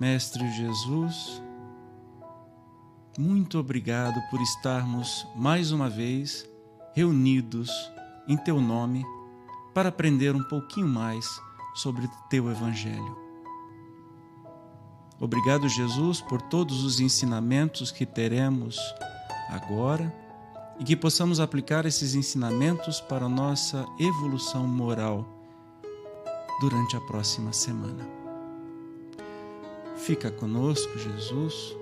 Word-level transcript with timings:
Mestre 0.00 0.50
Jesus, 0.50 1.40
muito 3.16 3.58
obrigado 3.58 4.20
por 4.28 4.40
estarmos 4.40 5.26
mais 5.36 5.70
uma 5.70 5.88
vez 5.88 6.48
reunidos 6.94 7.70
em 8.26 8.36
Teu 8.36 8.60
nome 8.60 9.04
para 9.72 9.90
aprender 9.90 10.34
um 10.34 10.42
pouquinho 10.42 10.88
mais 10.88 11.40
sobre 11.74 12.08
Teu 12.28 12.50
Evangelho. 12.50 13.16
Obrigado, 15.20 15.68
Jesus, 15.68 16.20
por 16.20 16.42
todos 16.42 16.82
os 16.82 16.98
ensinamentos 16.98 17.92
que 17.92 18.04
teremos 18.04 18.76
agora 19.48 20.12
e 20.80 20.84
que 20.84 20.96
possamos 20.96 21.38
aplicar 21.38 21.86
esses 21.86 22.16
ensinamentos 22.16 23.00
para 23.00 23.26
a 23.26 23.28
nossa 23.28 23.86
evolução 23.98 24.66
moral 24.66 25.24
durante 26.60 26.96
a 26.96 27.00
próxima 27.00 27.52
semana. 27.52 28.23
Fica 29.96 30.30
conosco, 30.30 30.98
Jesus, 30.98 31.76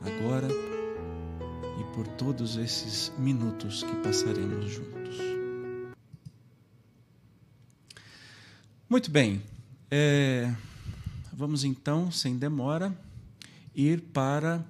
agora 0.00 0.48
e 0.48 1.94
por 1.94 2.06
todos 2.16 2.56
esses 2.56 3.12
minutos 3.18 3.82
que 3.82 3.94
passaremos 3.96 4.70
juntos. 4.70 5.16
Muito 8.88 9.10
bem, 9.10 9.42
é, 9.90 10.54
vamos 11.32 11.64
então, 11.64 12.10
sem 12.10 12.36
demora, 12.36 12.96
ir 13.74 14.00
para 14.00 14.64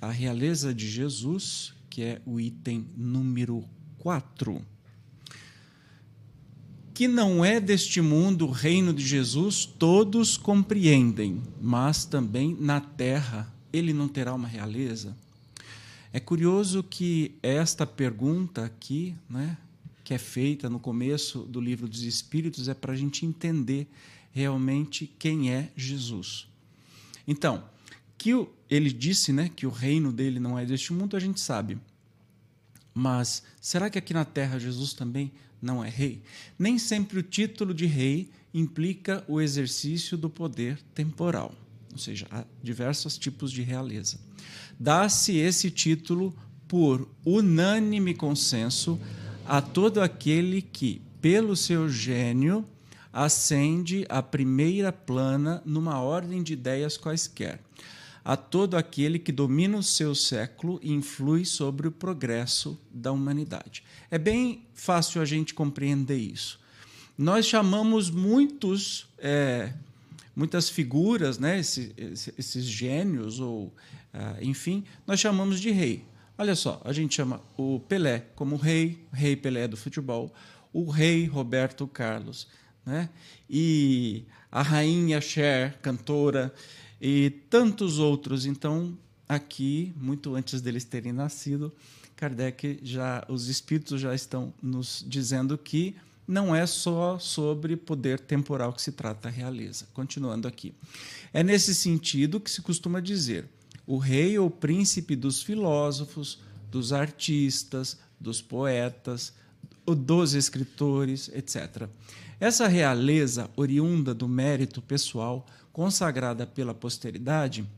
a 0.00 0.10
realeza 0.10 0.74
de 0.74 0.88
Jesus, 0.88 1.74
que 1.90 2.02
é 2.02 2.22
o 2.24 2.40
item 2.40 2.88
número 2.96 3.64
4. 3.98 4.75
Que 6.96 7.06
não 7.06 7.44
é 7.44 7.60
deste 7.60 8.00
mundo 8.00 8.46
o 8.46 8.50
reino 8.50 8.90
de 8.90 9.06
Jesus, 9.06 9.66
todos 9.66 10.38
compreendem, 10.38 11.42
mas 11.60 12.06
também 12.06 12.56
na 12.58 12.80
terra 12.80 13.52
ele 13.70 13.92
não 13.92 14.08
terá 14.08 14.32
uma 14.32 14.48
realeza? 14.48 15.14
É 16.10 16.18
curioso 16.18 16.82
que 16.82 17.34
esta 17.42 17.86
pergunta 17.86 18.64
aqui, 18.64 19.14
né, 19.28 19.58
que 20.02 20.14
é 20.14 20.18
feita 20.18 20.70
no 20.70 20.80
começo 20.80 21.40
do 21.40 21.60
livro 21.60 21.86
dos 21.86 22.00
Espíritos, 22.00 22.66
é 22.66 22.72
para 22.72 22.94
a 22.94 22.96
gente 22.96 23.26
entender 23.26 23.86
realmente 24.32 25.06
quem 25.18 25.52
é 25.52 25.70
Jesus. 25.76 26.48
Então, 27.28 27.62
que 28.16 28.30
ele 28.70 28.90
disse 28.90 29.34
né, 29.34 29.50
que 29.54 29.66
o 29.66 29.70
reino 29.70 30.10
dele 30.10 30.40
não 30.40 30.58
é 30.58 30.64
deste 30.64 30.94
mundo, 30.94 31.14
a 31.14 31.20
gente 31.20 31.40
sabe. 31.40 31.76
Mas 32.94 33.42
será 33.60 33.90
que 33.90 33.98
aqui 33.98 34.14
na 34.14 34.24
terra 34.24 34.58
Jesus 34.58 34.94
também 34.94 35.30
não 35.60 35.84
é 35.84 35.88
rei? 35.88 36.22
Nem 36.58 36.78
sempre 36.78 37.18
o 37.18 37.22
título 37.22 37.74
de 37.74 37.86
rei 37.86 38.30
implica 38.52 39.24
o 39.28 39.40
exercício 39.40 40.16
do 40.16 40.30
poder 40.30 40.78
temporal, 40.94 41.54
ou 41.92 41.98
seja, 41.98 42.26
há 42.30 42.44
diversos 42.62 43.18
tipos 43.18 43.52
de 43.52 43.62
realeza. 43.62 44.18
Dá-se 44.78 45.36
esse 45.36 45.70
título 45.70 46.34
por 46.68 47.08
unânime 47.24 48.14
consenso 48.14 48.98
a 49.46 49.60
todo 49.60 50.00
aquele 50.00 50.60
que, 50.60 51.00
pelo 51.20 51.54
seu 51.54 51.88
gênio, 51.88 52.64
ascende 53.12 54.04
à 54.08 54.22
primeira 54.22 54.92
plana 54.92 55.62
numa 55.64 56.00
ordem 56.00 56.42
de 56.42 56.52
ideias 56.52 56.96
quaisquer 56.96 57.60
a 58.26 58.36
todo 58.36 58.76
aquele 58.76 59.20
que 59.20 59.30
domina 59.30 59.78
o 59.78 59.82
seu 59.84 60.12
século 60.12 60.80
e 60.82 60.92
influi 60.92 61.44
sobre 61.44 61.86
o 61.86 61.92
progresso 61.92 62.76
da 62.90 63.12
humanidade. 63.12 63.84
É 64.10 64.18
bem 64.18 64.66
fácil 64.74 65.22
a 65.22 65.24
gente 65.24 65.54
compreender 65.54 66.16
isso. 66.16 66.58
Nós 67.16 67.46
chamamos 67.46 68.10
muitos, 68.10 69.06
é, 69.16 69.72
muitas 70.34 70.68
figuras, 70.68 71.38
né, 71.38 71.60
esses, 71.60 71.92
esses 72.36 72.64
gênios, 72.64 73.38
ou 73.38 73.66
uh, 73.66 73.72
enfim, 74.42 74.82
nós 75.06 75.20
chamamos 75.20 75.60
de 75.60 75.70
rei. 75.70 76.04
Olha 76.36 76.56
só, 76.56 76.82
a 76.84 76.92
gente 76.92 77.14
chama 77.14 77.40
o 77.56 77.78
Pelé 77.78 78.26
como 78.34 78.56
rei, 78.56 79.06
rei 79.12 79.36
Pelé 79.36 79.68
do 79.68 79.76
futebol, 79.76 80.34
o 80.72 80.90
rei 80.90 81.26
Roberto 81.26 81.86
Carlos, 81.86 82.48
né? 82.84 83.08
e 83.48 84.24
a 84.50 84.62
rainha 84.62 85.20
Cher, 85.20 85.78
cantora, 85.80 86.52
e 87.00 87.30
tantos 87.50 87.98
outros. 87.98 88.46
Então, 88.46 88.96
aqui, 89.28 89.92
muito 89.96 90.34
antes 90.34 90.60
deles 90.60 90.84
terem 90.84 91.12
nascido, 91.12 91.72
Kardec 92.16 92.80
já, 92.82 93.24
os 93.28 93.48
espíritos 93.48 94.00
já 94.00 94.14
estão 94.14 94.52
nos 94.62 95.04
dizendo 95.06 95.56
que 95.58 95.94
não 96.26 96.54
é 96.54 96.66
só 96.66 97.18
sobre 97.18 97.76
poder 97.76 98.18
temporal 98.18 98.72
que 98.72 98.82
se 98.82 98.92
trata 98.92 99.28
a 99.28 99.30
realeza. 99.30 99.86
Continuando 99.92 100.48
aqui. 100.48 100.74
É 101.32 101.42
nesse 101.42 101.74
sentido 101.74 102.40
que 102.40 102.50
se 102.50 102.62
costuma 102.62 103.00
dizer: 103.00 103.48
o 103.86 103.98
rei 103.98 104.38
ou 104.38 104.50
príncipe 104.50 105.14
dos 105.14 105.42
filósofos, 105.42 106.40
dos 106.70 106.92
artistas, 106.92 107.98
dos 108.18 108.42
poetas, 108.42 109.32
dos 109.86 110.34
escritores, 110.34 111.30
etc. 111.32 111.88
Essa 112.40 112.66
realeza 112.66 113.48
oriunda 113.56 114.12
do 114.12 114.28
mérito 114.28 114.82
pessoal 114.82 115.46
consagrada 115.76 116.46
pela 116.46 116.72
posteridade, 116.72 117.68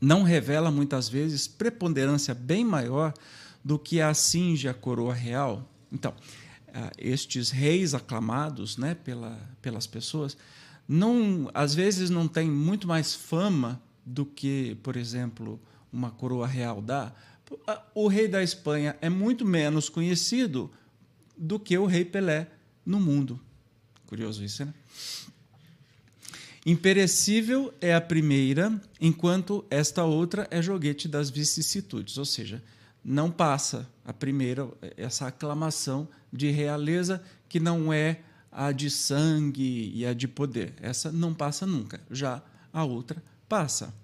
não 0.00 0.22
revela 0.22 0.70
muitas 0.70 1.06
vezes 1.06 1.46
preponderância 1.46 2.32
bem 2.34 2.64
maior 2.64 3.12
do 3.62 3.78
que 3.78 4.00
a 4.00 4.14
cinge 4.14 4.66
a 4.66 4.72
coroa 4.72 5.12
real. 5.12 5.70
Então, 5.92 6.14
ah, 6.72 6.90
estes 6.96 7.50
reis 7.50 7.92
aclamados 7.92 8.78
né, 8.78 8.94
pela, 8.94 9.38
pelas 9.60 9.86
pessoas, 9.86 10.34
não, 10.88 11.50
às 11.52 11.74
vezes 11.74 12.08
não 12.08 12.26
têm 12.26 12.50
muito 12.50 12.88
mais 12.88 13.14
fama 13.14 13.82
do 14.02 14.24
que, 14.24 14.78
por 14.82 14.96
exemplo, 14.96 15.60
uma 15.92 16.10
coroa 16.10 16.46
real 16.46 16.80
dá. 16.80 17.12
Ah, 17.66 17.82
o 17.94 18.08
rei 18.08 18.28
da 18.28 18.42
Espanha 18.42 18.96
é 19.02 19.10
muito 19.10 19.44
menos 19.44 19.90
conhecido 19.90 20.70
do 21.36 21.60
que 21.60 21.76
o 21.76 21.84
rei 21.84 22.02
Pelé 22.02 22.50
no 22.82 22.98
mundo. 22.98 23.38
Curioso 24.06 24.42
isso, 24.42 24.64
né? 24.64 24.72
Imperecível 26.64 27.72
é 27.80 27.94
a 27.94 28.00
primeira, 28.00 28.78
enquanto 29.00 29.64
esta 29.70 30.04
outra 30.04 30.46
é 30.50 30.60
joguete 30.60 31.08
das 31.08 31.30
vicissitudes, 31.30 32.18
ou 32.18 32.24
seja, 32.24 32.62
não 33.02 33.30
passa 33.30 33.88
a 34.04 34.12
primeira, 34.12 34.68
essa 34.96 35.26
aclamação 35.26 36.06
de 36.30 36.50
realeza 36.50 37.22
que 37.48 37.58
não 37.58 37.90
é 37.92 38.20
a 38.52 38.72
de 38.72 38.90
sangue 38.90 39.90
e 39.94 40.04
a 40.04 40.12
de 40.12 40.28
poder. 40.28 40.74
Essa 40.82 41.10
não 41.10 41.32
passa 41.32 41.66
nunca. 41.66 42.00
Já 42.10 42.42
a 42.72 42.84
outra 42.84 43.22
passa. 43.48 43.94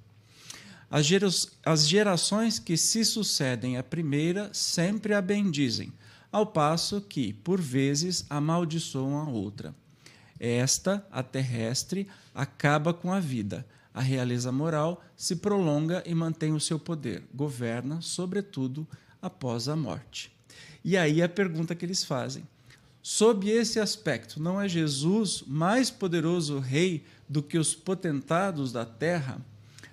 As 0.91 1.87
gerações 1.87 2.59
que 2.59 2.77
se 2.77 3.05
sucedem 3.05 3.77
à 3.77 3.83
primeira 3.83 4.49
sempre 4.53 5.13
a 5.13 5.21
bendizem, 5.21 5.93
ao 6.33 6.47
passo 6.47 7.01
que, 7.01 7.33
por 7.33 7.61
vezes, 7.61 8.25
amaldiçoam 8.31 9.19
a 9.19 9.29
outra. 9.29 9.75
Esta, 10.39 11.07
a 11.11 11.23
terrestre, 11.23 12.07
acaba 12.35 12.93
com 12.93 13.13
a 13.13 13.21
vida. 13.21 13.67
A 13.93 14.01
realeza 14.01 14.53
moral 14.53 15.03
se 15.17 15.37
prolonga 15.37 16.03
e 16.05 16.15
mantém 16.15 16.53
o 16.53 16.61
seu 16.61 16.79
poder, 16.79 17.25
governa, 17.35 18.01
sobretudo, 18.03 18.87
após 19.23 19.69
a 19.69 19.75
morte. 19.75 20.31
E 20.85 20.97
aí 20.97 21.23
a 21.23 21.29
pergunta 21.29 21.75
que 21.75 21.85
eles 21.85 22.05
fazem: 22.05 22.47
sob 23.03 23.49
esse 23.49 23.81
aspecto, 23.81 24.41
não 24.41 24.61
é 24.61 24.69
Jesus 24.69 25.43
mais 25.47 25.91
poderoso 25.91 26.59
rei 26.59 27.05
do 27.29 27.43
que 27.43 27.59
os 27.59 27.75
potentados 27.75 28.71
da 28.71 28.85
terra? 28.85 29.41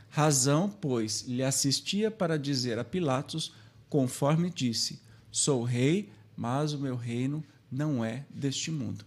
Razão, 0.09 0.69
pois, 0.69 1.21
lhe 1.27 1.41
assistia 1.41 2.11
para 2.11 2.37
dizer 2.37 2.77
a 2.77 2.83
Pilatos, 2.83 3.53
conforme 3.89 4.49
disse: 4.49 5.01
Sou 5.31 5.63
rei, 5.63 6.11
mas 6.35 6.73
o 6.73 6.79
meu 6.79 6.95
reino 6.95 7.43
não 7.71 8.05
é 8.05 8.25
deste 8.29 8.69
mundo. 8.69 9.05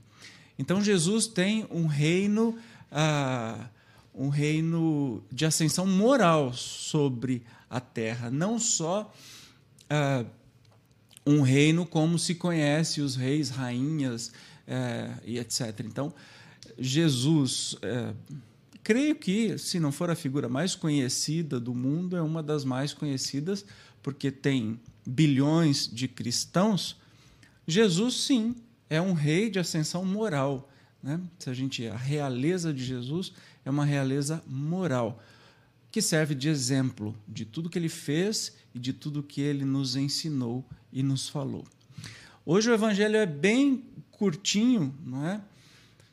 Então 0.59 0.83
Jesus 0.83 1.27
tem 1.27 1.67
um 1.71 1.87
reino, 1.87 2.59
ah, 2.91 3.69
um 4.15 4.29
reino 4.29 5.23
de 5.31 5.45
ascensão 5.45 5.87
moral 5.87 6.53
sobre 6.53 7.43
a 7.69 7.81
terra, 7.81 8.31
não 8.31 8.59
só 8.59 9.13
ah, 9.91 10.25
um 11.27 11.43
reino 11.43 11.85
como 11.85 12.19
se 12.19 12.37
conhece 12.37 13.01
os 13.01 13.17
reis, 13.17 13.51
rainhas 13.51 14.31
eh, 14.67 15.13
e 15.25 15.39
etc. 15.39 15.81
Então 15.85 16.15
Jesus, 16.79 17.77
eh, 17.83 18.15
creio 18.83 19.17
que 19.17 19.59
se 19.59 19.81
não 19.81 19.91
for 19.91 20.09
a 20.09 20.15
figura 20.15 20.49
mais 20.49 20.77
conhecida 20.77 21.59
do 21.59 21.75
mundo, 21.75 22.17
é 22.17 22.23
uma 22.23 22.43
das 22.43 22.65
mais 22.65 22.95
conhecidas 22.95 23.65
porque 24.03 24.31
tem 24.31 24.79
bilhões 25.05 25.89
de 25.93 26.07
cristãos. 26.07 26.97
Jesus 27.67 28.21
sim 28.21 28.55
é 28.89 29.01
um 29.01 29.13
rei 29.13 29.51
de 29.51 29.59
ascensão 29.59 30.05
moral. 30.05 30.71
Né? 31.03 31.21
Se 31.39 31.51
a 31.51 31.55
gente 31.55 31.87
a 31.87 31.97
realeza 31.97 32.73
de 32.73 32.85
Jesus 32.85 33.33
é 33.65 33.71
uma 33.71 33.85
realeza 33.85 34.43
moral 34.47 35.23
que 35.91 36.03
serve 36.03 36.35
de 36.35 36.49
exemplo 36.49 37.17
de 37.27 37.45
tudo 37.45 37.71
que 37.71 37.79
ele 37.79 37.89
fez 37.89 38.55
e 38.75 38.79
de 38.79 38.93
tudo 38.93 39.23
que 39.23 39.41
ele 39.41 39.65
nos 39.65 39.97
ensinou 39.97 40.65
e 40.93 41.03
nos 41.03 41.29
falou. 41.29 41.65
Hoje 42.45 42.71
o 42.71 42.75
evangelho 42.75 43.17
é 43.17 43.25
bem 43.25 43.83
curtinho, 44.11 44.95
não 45.05 45.27
é? 45.27 45.41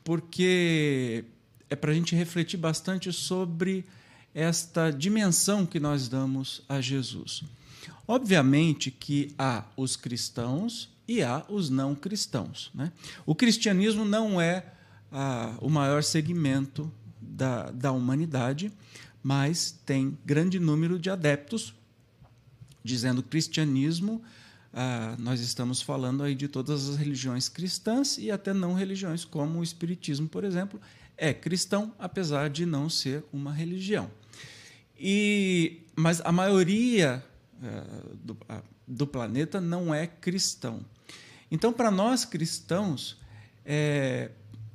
Porque 0.04 1.26
é 1.70 1.76
para 1.76 1.92
a 1.92 1.94
gente 1.94 2.16
refletir 2.16 2.58
bastante 2.58 3.12
sobre 3.12 3.86
esta 4.34 4.90
dimensão 4.90 5.66
que 5.66 5.80
nós 5.80 6.08
damos 6.08 6.62
a 6.70 6.80
Jesus. 6.80 7.44
Obviamente 8.08 8.90
que 8.90 9.34
há 9.38 9.66
os 9.76 9.96
cristãos 9.96 10.93
e 11.08 11.22
há 11.22 11.44
os 11.50 11.70
não 11.70 11.96
cristãos. 11.96 12.72
Né? 12.74 12.92
O 13.26 13.36
cristianismo 13.36 14.06
não 14.06 14.40
é 14.40 14.66
ah, 15.12 15.56
o 15.62 15.70
maior 15.70 16.04
segmento 16.04 16.92
da, 17.22 17.72
da 17.72 17.92
humanidade, 17.92 18.72
mas 19.22 19.72
tem 19.86 20.18
grande 20.26 20.60
número 20.60 21.00
de 21.00 21.10
adeptos 21.10 21.74
dizendo 22.84 23.24
cristianismo. 23.24 24.22
Ah, 24.74 25.16
nós 25.20 25.40
estamos 25.40 25.82
falando 25.82 26.24
aí 26.24 26.36
de 26.36 26.48
todas 26.48 26.90
as 26.90 26.96
religiões 26.96 27.48
cristãs 27.48 28.18
e 28.18 28.32
até 28.32 28.54
não 28.54 28.74
religiões, 28.74 29.24
como 29.24 29.60
o 29.60 29.64
Espiritismo, 29.64 30.28
por 30.28 30.44
exemplo, 30.44 30.80
é 31.16 31.34
cristão, 31.34 31.94
apesar 32.00 32.50
de 32.50 32.66
não 32.66 32.90
ser 32.90 33.24
uma 33.32 33.54
religião. 33.54 34.10
E, 34.98 35.82
mas 35.96 36.22
a 36.22 36.32
maioria 36.32 37.24
do, 38.16 38.34
uh, 38.34 38.64
do, 38.88 39.08
planeta 39.08 39.62
não 39.62 39.94
é 39.94 40.08
cristão. 40.08 40.86
Então, 41.50 41.72
para 41.72 41.92
nós 41.92 42.26
cristãos, 42.26 43.18
é, 43.66 44.32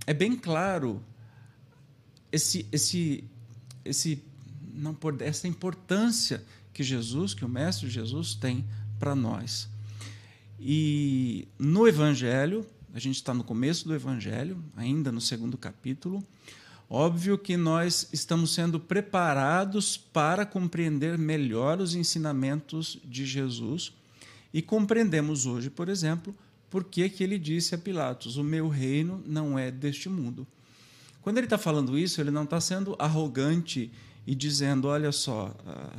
é 0.06 0.14
bem 0.14 0.36
claro 0.36 1.02
esse, 2.30 2.66
esse, 2.70 3.24
esse, 3.84 4.22
não, 4.72 4.96
essa 5.20 5.48
importância 5.48 6.44
que 6.72 6.82
Jesus, 6.82 7.34
que 7.34 7.44
o 7.44 7.48
Mestre 7.48 7.88
Jesus 7.90 8.34
tem 8.34 8.64
para 8.98 9.14
nós. 9.14 9.68
E 10.60 11.48
no 11.58 11.86
Evangelho, 11.86 12.66
a 12.94 12.98
gente 12.98 13.16
está 13.16 13.34
no 13.34 13.44
começo 13.44 13.86
do 13.86 13.94
Evangelho, 13.94 14.62
ainda 14.76 15.12
no 15.12 15.20
segundo 15.20 15.56
capítulo. 15.56 16.24
Óbvio 16.90 17.36
que 17.36 17.56
nós 17.56 18.08
estamos 18.12 18.54
sendo 18.54 18.80
preparados 18.80 19.96
para 19.96 20.46
compreender 20.46 21.18
melhor 21.18 21.80
os 21.80 21.94
ensinamentos 21.94 22.98
de 23.04 23.26
Jesus 23.26 23.92
e 24.54 24.62
compreendemos 24.62 25.44
hoje, 25.44 25.68
por 25.68 25.90
exemplo, 25.90 26.34
por 26.70 26.84
que, 26.84 27.08
que 27.10 27.22
ele 27.22 27.38
disse 27.38 27.74
a 27.74 27.78
Pilatos: 27.78 28.38
O 28.38 28.44
meu 28.44 28.68
reino 28.68 29.22
não 29.26 29.58
é 29.58 29.70
deste 29.70 30.08
mundo. 30.08 30.46
Quando 31.20 31.36
ele 31.36 31.46
está 31.46 31.58
falando 31.58 31.98
isso, 31.98 32.20
ele 32.22 32.30
não 32.30 32.44
está 32.44 32.60
sendo 32.60 32.96
arrogante 32.98 33.90
e 34.26 34.34
dizendo: 34.34 34.88
Olha 34.88 35.12
só, 35.12 35.54
ah, 35.66 35.92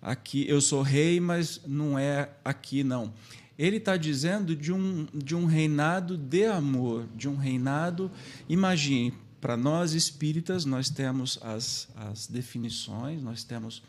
aqui 0.00 0.48
eu 0.48 0.62
sou 0.62 0.80
rei, 0.80 1.20
mas 1.20 1.60
não 1.66 1.98
é 1.98 2.30
aqui, 2.42 2.82
não 2.82 3.12
ele 3.60 3.76
está 3.76 3.94
dizendo 3.98 4.56
de 4.56 4.72
um, 4.72 5.06
de 5.12 5.36
um 5.36 5.44
reinado 5.44 6.16
de 6.16 6.46
amor, 6.46 7.06
de 7.14 7.28
um 7.28 7.36
reinado. 7.36 8.10
Imagine, 8.48 9.12
para 9.40 9.56
nós 9.56 9.92
espíritas, 9.92 10.64
nós 10.64 10.90
temos 10.90 11.38
as, 11.42 11.88
as 11.96 12.26
definições, 12.26 13.22
nós 13.22 13.42
temos 13.42 13.82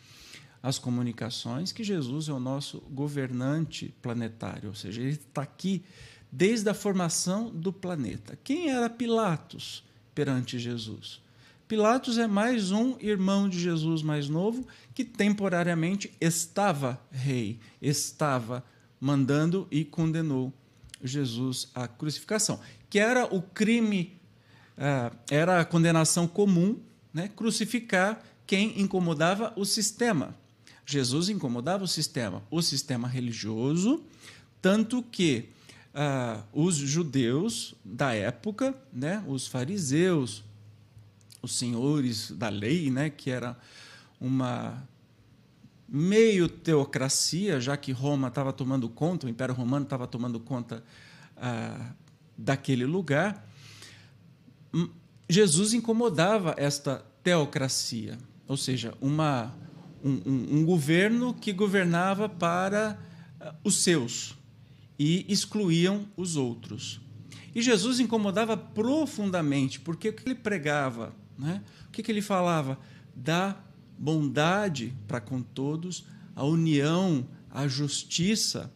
as 0.64 0.78
comunicações, 0.78 1.72
que 1.72 1.84
Jesus 1.84 2.30
é 2.30 2.34
o 2.34 2.40
nosso 2.40 2.80
governante 2.92 3.94
planetário, 4.02 4.70
ou 4.70 4.76
seja, 4.76 5.02
ele 5.02 5.12
está 5.12 5.42
aqui 5.42 5.84
desde 6.32 6.70
a 6.70 6.74
formação 6.74 7.50
do 7.50 7.74
planeta. 7.74 8.38
Quem 8.44 8.70
era 8.70 8.90
Pilatos 8.90 9.84
perante 10.14 10.60
Jesus? 10.60 11.20
Pilatos 11.68 12.18
é 12.18 12.28
mais 12.28 12.72
um 12.72 12.98
irmão 13.00 13.50
de 13.50 13.60
Jesus 13.60 14.02
mais 14.02 14.30
novo 14.30 14.68
que 14.94 15.04
temporariamente 15.04 16.12
estava 16.20 17.02
rei, 17.12 17.60
estava 17.82 18.64
mandando 19.00 19.68
e 19.72 19.84
condenou 19.84 20.54
Jesus 21.04 21.70
à 21.74 21.88
crucificação, 21.88 22.60
que 22.90 23.00
era 23.00 23.26
o 23.34 23.42
crime, 23.42 24.20
era 25.30 25.62
a 25.62 25.66
condenação 25.66 26.28
comum, 26.28 26.80
né? 27.14 27.30
crucificar 27.36 28.22
quem 28.48 28.82
incomodava 28.82 29.54
o 29.56 29.64
sistema. 29.64 30.36
Jesus 30.86 31.30
incomodava 31.30 31.84
o 31.84 31.88
sistema, 31.88 32.44
o 32.50 32.62
sistema 32.62 33.08
religioso, 33.08 34.04
tanto 34.62 35.02
que 35.04 35.50
uh, 35.94 36.44
os 36.52 36.76
judeus 36.76 37.76
da 37.84 38.14
época, 38.14 38.76
né, 38.92 39.24
os 39.28 39.48
fariseus, 39.48 40.44
os 41.42 41.58
senhores 41.58 42.32
da 42.32 42.50
lei, 42.50 42.92
né, 42.92 43.10
que 43.10 43.30
era 43.30 43.58
uma 44.20 44.86
meio 45.88 46.48
teocracia, 46.48 47.60
já 47.60 47.76
que 47.76 47.92
Roma 47.92 48.30
estava 48.30 48.54
tomando 48.54 48.88
conta, 48.88 49.28
o 49.28 49.30
Império 49.30 49.54
Romano 49.54 49.84
estava 49.84 50.08
tomando 50.08 50.40
conta 50.40 50.84
ah, 51.36 51.92
daquele 52.38 52.86
lugar. 52.86 53.46
Jesus 55.30 55.74
incomodava 55.74 56.54
esta 56.58 57.06
teocracia, 57.24 58.18
ou 58.48 58.58
seja, 58.58 58.94
uma, 59.00 59.54
um, 60.04 60.22
um, 60.26 60.48
um 60.58 60.66
governo 60.66 61.34
que 61.34 61.54
governava 61.54 62.28
para 62.28 63.00
ah, 63.40 63.56
os 63.64 63.84
seus 63.84 64.36
e 65.00 65.26
excluíam 65.28 66.08
os 66.18 66.36
outros. 66.36 67.00
E 67.56 67.62
Jesus 67.62 68.00
incomodava 68.00 68.56
profundamente, 68.56 69.80
porque 69.80 70.10
o 70.10 70.14
que 70.14 70.28
ele 70.28 70.36
pregava, 70.36 71.14
né? 71.38 71.62
o 71.88 71.92
que, 71.92 72.04
que 72.04 72.12
ele 72.12 72.22
falava? 72.22 72.78
Da 73.16 73.58
bondade 73.98 74.94
para 75.08 75.22
com 75.22 75.42
todos, 75.42 76.06
a 76.36 76.44
união, 76.44 77.28
a 77.50 77.68
justiça. 77.68 78.72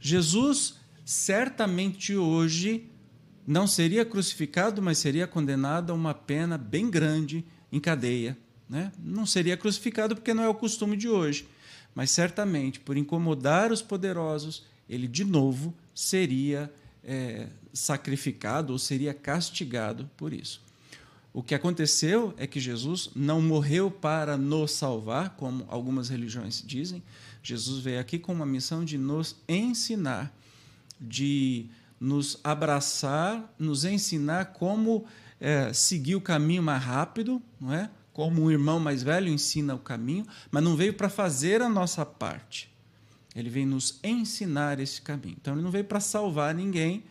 Jesus 0.00 0.76
certamente 1.04 2.16
hoje 2.16 2.90
não 3.46 3.66
seria 3.66 4.04
crucificado, 4.04 4.80
mas 4.80 4.98
seria 4.98 5.26
condenado 5.26 5.90
a 5.90 5.94
uma 5.94 6.14
pena 6.14 6.56
bem 6.56 6.90
grande 6.90 7.44
em 7.70 7.80
cadeia. 7.80 8.36
Né? 8.68 8.92
Não 8.98 9.26
seria 9.26 9.56
crucificado 9.56 10.14
porque 10.14 10.32
não 10.32 10.42
é 10.42 10.48
o 10.48 10.54
costume 10.54 10.96
de 10.96 11.08
hoje, 11.08 11.46
mas 11.94 12.10
certamente 12.10 12.80
por 12.80 12.96
incomodar 12.96 13.72
os 13.72 13.82
poderosos, 13.82 14.64
ele 14.88 15.06
de 15.06 15.24
novo 15.24 15.74
seria 15.94 16.72
é, 17.04 17.48
sacrificado 17.72 18.72
ou 18.72 18.78
seria 18.78 19.12
castigado 19.12 20.08
por 20.16 20.32
isso. 20.32 20.62
O 21.34 21.42
que 21.42 21.54
aconteceu 21.54 22.34
é 22.36 22.46
que 22.46 22.60
Jesus 22.60 23.10
não 23.16 23.40
morreu 23.40 23.90
para 23.90 24.36
nos 24.36 24.72
salvar, 24.72 25.30
como 25.30 25.64
algumas 25.68 26.10
religiões 26.10 26.62
dizem. 26.64 27.02
Jesus 27.42 27.82
veio 27.82 27.98
aqui 27.98 28.18
com 28.18 28.32
uma 28.32 28.44
missão 28.44 28.84
de 28.84 28.98
nos 28.98 29.36
ensinar, 29.48 30.32
de 31.00 31.66
nos 32.02 32.36
abraçar, 32.42 33.54
nos 33.56 33.84
ensinar 33.84 34.46
como 34.46 35.04
é, 35.40 35.72
seguir 35.72 36.16
o 36.16 36.20
caminho 36.20 36.60
mais 36.60 36.82
rápido, 36.82 37.40
não 37.60 37.72
é? 37.72 37.88
Como 38.12 38.42
um 38.42 38.50
irmão 38.50 38.80
mais 38.80 39.04
velho 39.04 39.28
ensina 39.28 39.72
o 39.72 39.78
caminho, 39.78 40.26
mas 40.50 40.64
não 40.64 40.74
veio 40.74 40.94
para 40.94 41.08
fazer 41.08 41.62
a 41.62 41.68
nossa 41.68 42.04
parte. 42.04 42.74
Ele 43.36 43.48
veio 43.48 43.68
nos 43.68 44.00
ensinar 44.02 44.80
esse 44.80 45.00
caminho. 45.00 45.36
Então, 45.40 45.54
ele 45.54 45.62
não 45.62 45.70
veio 45.70 45.84
para 45.84 46.00
salvar 46.00 46.52
ninguém. 46.52 47.04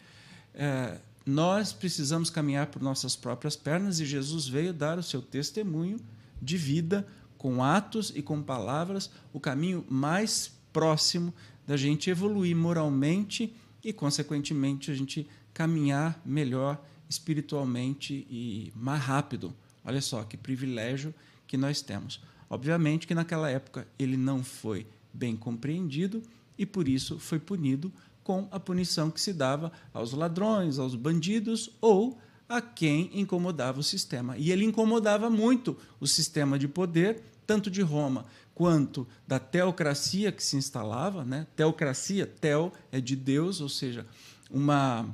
É, 0.53 0.97
nós 1.25 1.71
precisamos 1.71 2.29
caminhar 2.29 2.67
por 2.67 2.81
nossas 2.81 3.15
próprias 3.15 3.55
pernas 3.55 4.01
e 4.01 4.05
Jesus 4.05 4.45
veio 4.45 4.73
dar 4.73 4.99
o 4.99 5.03
seu 5.03 5.21
testemunho 5.21 6.01
de 6.41 6.57
vida 6.57 7.07
com 7.37 7.63
atos 7.63 8.11
e 8.13 8.21
com 8.21 8.43
palavras, 8.43 9.09
o 9.31 9.39
caminho 9.39 9.85
mais 9.89 10.51
próximo 10.73 11.33
da 11.65 11.77
gente 11.77 12.09
evoluir 12.09 12.55
moralmente 12.55 13.55
e, 13.83 13.91
consequentemente, 13.91 14.91
a 14.91 14.93
gente 14.93 15.27
caminhar 15.53 16.21
melhor 16.25 16.81
espiritualmente 17.09 18.25
e 18.29 18.71
mais 18.75 19.01
rápido. 19.01 19.53
Olha 19.83 20.01
só 20.01 20.23
que 20.23 20.37
privilégio 20.37 21.13
que 21.47 21.57
nós 21.57 21.81
temos. 21.81 22.21
Obviamente 22.49 23.07
que 23.07 23.15
naquela 23.15 23.49
época 23.49 23.87
ele 23.97 24.15
não 24.17 24.43
foi 24.43 24.85
bem 25.13 25.35
compreendido 25.35 26.21
e 26.57 26.65
por 26.65 26.87
isso 26.87 27.19
foi 27.19 27.39
punido 27.39 27.91
com 28.23 28.47
a 28.51 28.59
punição 28.59 29.09
que 29.09 29.19
se 29.19 29.33
dava 29.33 29.71
aos 29.93 30.13
ladrões, 30.13 30.77
aos 30.77 30.95
bandidos 30.95 31.69
ou 31.81 32.19
a 32.47 32.61
quem 32.61 33.09
incomodava 33.13 33.79
o 33.79 33.83
sistema. 33.83 34.37
E 34.37 34.51
ele 34.51 34.65
incomodava 34.65 35.29
muito 35.29 35.77
o 35.99 36.07
sistema 36.07 36.59
de 36.59 36.67
poder, 36.67 37.23
tanto 37.51 37.69
de 37.69 37.81
Roma 37.81 38.25
quanto 38.55 39.05
da 39.27 39.37
teocracia 39.37 40.31
que 40.31 40.41
se 40.41 40.55
instalava. 40.55 41.25
Né? 41.25 41.45
Teocracia, 41.53 42.25
teo 42.25 42.71
é 42.93 43.01
de 43.01 43.13
Deus, 43.13 43.59
ou 43.59 43.67
seja, 43.67 44.05
uma, 44.49 45.05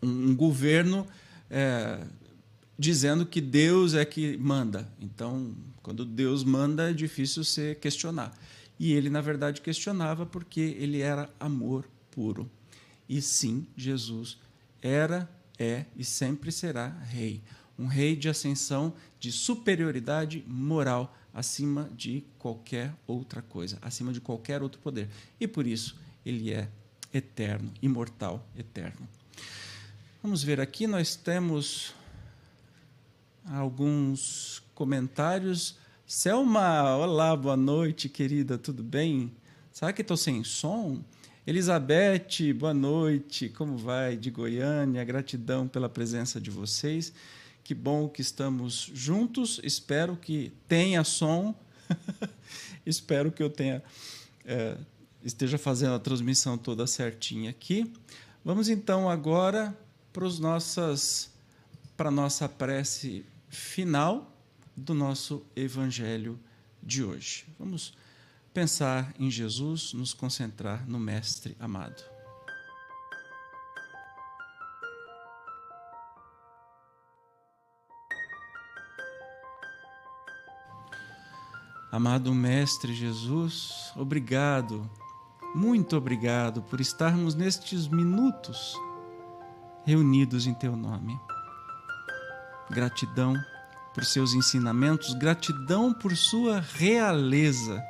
um 0.00 0.32
governo 0.36 1.04
é, 1.50 2.06
dizendo 2.78 3.26
que 3.26 3.40
Deus 3.40 3.94
é 3.94 4.04
que 4.04 4.36
manda. 4.36 4.88
Então, 5.00 5.56
quando 5.82 6.04
Deus 6.04 6.44
manda, 6.44 6.90
é 6.90 6.92
difícil 6.92 7.42
se 7.42 7.74
questionar. 7.74 8.32
E 8.78 8.92
ele, 8.92 9.10
na 9.10 9.20
verdade, 9.20 9.60
questionava 9.60 10.24
porque 10.24 10.60
ele 10.78 11.00
era 11.00 11.28
amor 11.40 11.84
puro. 12.12 12.48
E 13.08 13.20
sim, 13.20 13.66
Jesus 13.76 14.38
era, 14.80 15.28
é 15.58 15.84
e 15.96 16.04
sempre 16.04 16.52
será 16.52 16.86
rei. 16.86 17.42
Um 17.76 17.86
rei 17.86 18.14
de 18.14 18.28
ascensão, 18.28 18.94
de 19.18 19.32
superioridade 19.32 20.44
moral 20.46 21.12
acima 21.34 21.90
de 21.96 22.24
qualquer 22.38 22.94
outra 23.06 23.42
coisa, 23.42 23.76
acima 23.82 24.12
de 24.12 24.20
qualquer 24.20 24.62
outro 24.62 24.80
poder. 24.80 25.08
E 25.40 25.48
por 25.48 25.66
isso 25.66 25.96
ele 26.24 26.52
é 26.52 26.68
eterno, 27.12 27.72
imortal, 27.82 28.46
eterno. 28.56 29.08
Vamos 30.22 30.42
ver 30.42 30.60
aqui, 30.60 30.86
nós 30.86 31.16
temos 31.16 31.92
alguns 33.44 34.62
comentários. 34.74 35.76
Selma, 36.06 36.96
olá, 36.96 37.36
boa 37.36 37.56
noite, 37.56 38.08
querida, 38.08 38.56
tudo 38.56 38.82
bem? 38.82 39.32
Será 39.72 39.92
que 39.92 40.02
estou 40.02 40.16
sem 40.16 40.44
som? 40.44 41.02
Elizabeth, 41.46 42.54
boa 42.56 42.72
noite, 42.72 43.50
como 43.50 43.76
vai? 43.76 44.16
De 44.16 44.30
Goiânia, 44.30 45.04
gratidão 45.04 45.68
pela 45.68 45.90
presença 45.90 46.40
de 46.40 46.50
vocês. 46.50 47.12
Que 47.64 47.74
bom 47.74 48.08
que 48.08 48.20
estamos 48.20 48.90
juntos. 48.92 49.58
Espero 49.64 50.16
que 50.16 50.52
tenha 50.68 51.02
som. 51.02 51.54
Espero 52.84 53.32
que 53.32 53.42
eu 53.42 53.48
tenha 53.48 53.82
é, 54.44 54.76
esteja 55.24 55.56
fazendo 55.56 55.94
a 55.94 55.98
transmissão 55.98 56.58
toda 56.58 56.86
certinha 56.86 57.50
aqui. 57.50 57.90
Vamos 58.44 58.68
então 58.68 59.08
agora 59.08 59.76
para 60.12 60.24
os 60.24 60.38
nossas 60.38 61.32
para 61.96 62.10
nossa 62.10 62.48
prece 62.48 63.24
final 63.48 64.30
do 64.76 64.92
nosso 64.92 65.42
evangelho 65.56 66.38
de 66.82 67.02
hoje. 67.02 67.46
Vamos 67.58 67.94
pensar 68.52 69.14
em 69.18 69.30
Jesus, 69.30 69.92
nos 69.92 70.12
concentrar 70.12 70.86
no 70.88 70.98
mestre 70.98 71.56
amado. 71.58 72.13
Amado 81.94 82.34
Mestre 82.34 82.92
Jesus, 82.92 83.92
obrigado 83.94 84.90
muito 85.54 85.96
obrigado 85.96 86.60
por 86.60 86.80
estarmos 86.80 87.36
nestes 87.36 87.86
minutos 87.86 88.76
reunidos 89.84 90.48
em 90.48 90.54
Teu 90.54 90.74
nome. 90.74 91.16
Gratidão 92.68 93.36
por 93.94 94.04
seus 94.04 94.34
ensinamentos, 94.34 95.14
gratidão 95.14 95.94
por 95.94 96.16
Sua 96.16 96.58
realeza, 96.58 97.80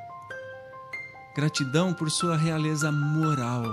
gratidão 1.35 1.95
por 1.95 2.11
Sua 2.11 2.37
realeza 2.37 2.93
moral. 2.93 3.65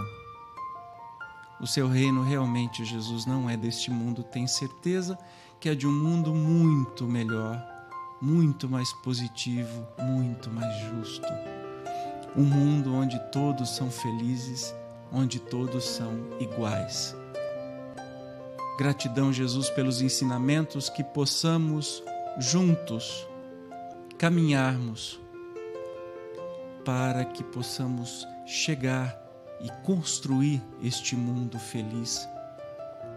O 1.59 1.67
seu 1.67 1.89
reino 1.89 2.23
realmente, 2.23 2.85
Jesus, 2.85 3.25
não 3.25 3.50
é 3.50 3.57
deste 3.57 3.91
mundo, 3.91 4.23
tem 4.23 4.47
certeza 4.47 5.19
que 5.59 5.67
é 5.67 5.75
de 5.75 5.85
um 5.85 5.91
mundo 5.91 6.33
muito 6.33 7.03
melhor, 7.03 7.61
muito 8.21 8.69
mais 8.69 8.91
positivo, 8.93 9.87
muito 9.99 10.49
mais 10.49 10.73
justo 10.89 11.27
um 12.35 12.43
mundo 12.43 12.93
onde 12.93 13.19
todos 13.31 13.75
são 13.75 13.91
felizes, 13.91 14.73
onde 15.11 15.39
todos 15.39 15.83
são 15.83 16.13
iguais. 16.39 17.15
Gratidão, 18.77 19.33
Jesus, 19.33 19.69
pelos 19.69 20.01
ensinamentos 20.01 20.89
que 20.89 21.03
possamos 21.03 22.03
juntos 22.39 23.27
caminharmos 24.17 25.19
para 26.85 27.25
que 27.25 27.43
possamos 27.43 28.25
chegar 28.45 29.19
e 29.59 29.69
construir 29.83 30.63
este 30.81 31.15
mundo 31.15 31.59
feliz 31.59 32.27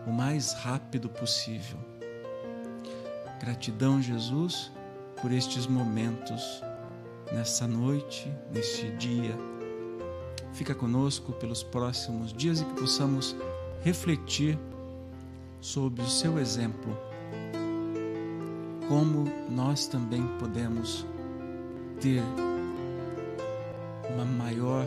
o 0.07 0.11
mais 0.11 0.53
rápido 0.53 1.09
possível. 1.09 1.79
Gratidão, 3.41 4.03
Jesus, 4.03 4.71
por 5.25 5.33
estes 5.33 5.67
momentos 5.67 6.63
nessa 7.33 7.67
noite, 7.67 8.31
neste 8.53 8.91
dia. 8.91 9.35
Fica 10.53 10.75
conosco 10.75 11.33
pelos 11.33 11.63
próximos 11.63 12.31
dias 12.31 12.61
e 12.61 12.65
que 12.67 12.75
possamos 12.75 13.35
refletir 13.83 14.59
sobre 15.63 16.03
o 16.03 16.07
seu 16.07 16.39
exemplo, 16.39 16.95
como 18.87 19.25
nós 19.49 19.87
também 19.87 20.27
podemos 20.39 21.07
ter 22.03 22.23
uma 24.13 24.27
maior 24.27 24.87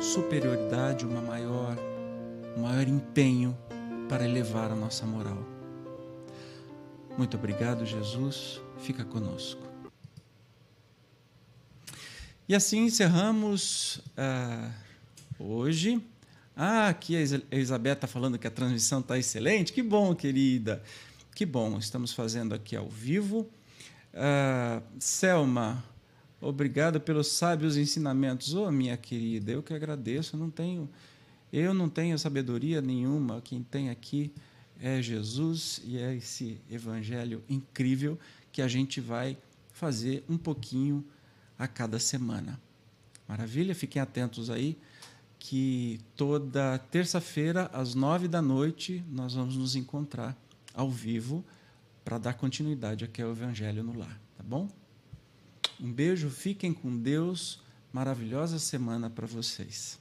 superioridade, 0.00 1.04
uma 1.04 1.20
maior, 1.20 1.76
um 2.56 2.62
maior 2.62 2.88
empenho 2.88 3.54
para 4.08 4.24
elevar 4.24 4.70
a 4.70 4.74
nossa 4.74 5.04
moral. 5.04 5.36
Muito 7.18 7.36
obrigado, 7.36 7.84
Jesus. 7.84 8.63
Fica 8.84 9.02
conosco. 9.02 9.62
E 12.46 12.54
assim 12.54 12.84
encerramos 12.84 13.96
uh, 13.96 14.70
hoje. 15.38 16.02
Ah, 16.54 16.88
aqui 16.88 17.16
a 17.16 17.20
Elizabeth 17.50 17.94
está 17.94 18.06
falando 18.06 18.38
que 18.38 18.46
a 18.46 18.50
transmissão 18.50 19.00
está 19.00 19.18
excelente. 19.18 19.72
Que 19.72 19.82
bom, 19.82 20.14
querida. 20.14 20.82
Que 21.34 21.46
bom, 21.46 21.78
estamos 21.78 22.12
fazendo 22.12 22.54
aqui 22.54 22.76
ao 22.76 22.86
vivo. 22.86 23.48
Uh, 24.12 24.82
Selma, 25.00 25.82
obrigado 26.38 27.00
pelos 27.00 27.28
sábios 27.28 27.78
ensinamentos. 27.78 28.52
Oh, 28.52 28.70
minha 28.70 28.98
querida, 28.98 29.50
eu 29.50 29.62
que 29.62 29.72
agradeço. 29.72 30.36
Eu 30.36 30.40
não 30.40 30.50
tenho, 30.50 30.90
eu 31.50 31.72
não 31.72 31.88
tenho 31.88 32.18
sabedoria 32.18 32.82
nenhuma. 32.82 33.40
Quem 33.40 33.62
tem 33.62 33.88
aqui 33.88 34.30
é 34.78 35.00
Jesus 35.00 35.80
e 35.86 35.96
é 35.96 36.14
esse 36.14 36.60
evangelho 36.70 37.42
incrível 37.48 38.18
que 38.54 38.62
a 38.62 38.68
gente 38.68 39.00
vai 39.00 39.36
fazer 39.72 40.24
um 40.28 40.38
pouquinho 40.38 41.04
a 41.58 41.66
cada 41.66 41.98
semana. 41.98 42.60
Maravilha? 43.26 43.74
Fiquem 43.74 44.00
atentos 44.00 44.48
aí 44.48 44.78
que 45.40 45.98
toda 46.14 46.78
terça-feira, 46.78 47.68
às 47.72 47.96
nove 47.96 48.28
da 48.28 48.40
noite, 48.40 49.04
nós 49.10 49.34
vamos 49.34 49.56
nos 49.56 49.74
encontrar 49.74 50.36
ao 50.72 50.88
vivo 50.88 51.44
para 52.04 52.16
dar 52.16 52.34
continuidade 52.34 53.04
aqui 53.04 53.20
ao 53.20 53.32
Evangelho 53.32 53.82
no 53.82 53.98
Lar, 53.98 54.20
tá 54.36 54.44
bom? 54.44 54.68
Um 55.80 55.92
beijo, 55.92 56.30
fiquem 56.30 56.72
com 56.72 56.96
Deus, 56.96 57.60
maravilhosa 57.92 58.60
semana 58.60 59.10
para 59.10 59.26
vocês. 59.26 59.98